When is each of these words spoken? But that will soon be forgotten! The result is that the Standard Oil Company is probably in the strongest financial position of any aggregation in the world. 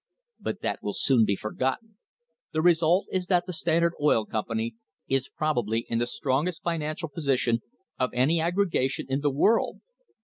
But 0.39 0.61
that 0.61 0.81
will 0.81 0.95
soon 0.95 1.25
be 1.25 1.35
forgotten! 1.35 1.99
The 2.53 2.63
result 2.63 3.05
is 3.11 3.27
that 3.27 3.45
the 3.45 3.53
Standard 3.53 3.93
Oil 4.01 4.25
Company 4.25 4.73
is 5.07 5.29
probably 5.29 5.85
in 5.89 5.99
the 5.99 6.07
strongest 6.07 6.63
financial 6.63 7.07
position 7.07 7.59
of 7.99 8.09
any 8.11 8.39
aggregation 8.41 9.05
in 9.09 9.21
the 9.21 9.29
world. 9.29 9.81